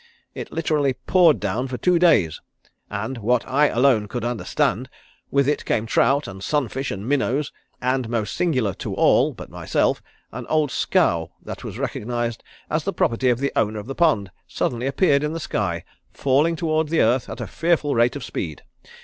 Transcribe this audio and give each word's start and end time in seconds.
It 0.33 0.51
literally 0.51 0.93
poured 0.95 1.39
down 1.39 1.67
for 1.67 1.77
two 1.77 1.99
days, 1.99 2.41
and, 2.89 3.19
what 3.19 3.47
I 3.47 3.67
alone 3.67 4.07
could 4.07 4.25
understand, 4.25 4.89
with 5.29 5.47
it 5.47 5.63
came 5.63 5.85
trout 5.85 6.27
and 6.27 6.43
sunfish 6.43 6.89
and 6.89 7.07
minnows, 7.07 7.51
and 7.83 8.09
most 8.09 8.33
singular 8.35 8.73
to 8.73 8.95
all 8.95 9.31
but 9.35 9.51
myself 9.51 10.01
an 10.31 10.47
old 10.47 10.71
scow 10.71 11.29
that 11.43 11.63
was 11.63 11.77
recognised 11.77 12.43
as 12.67 12.83
the 12.83 12.93
property 12.93 13.29
of 13.29 13.37
the 13.37 13.51
owner 13.55 13.77
of 13.77 13.85
the 13.85 13.93
pond 13.93 14.31
suddenly 14.47 14.87
appeared 14.87 15.23
in 15.23 15.33
the 15.33 15.39
sky 15.39 15.83
falling 16.11 16.55
toward 16.55 16.87
the 16.89 17.01
earth 17.01 17.29
at 17.29 17.39
a 17.39 17.45
fearful 17.45 17.93
rate 17.93 18.15
of 18.15 18.23
speed. 18.23 18.63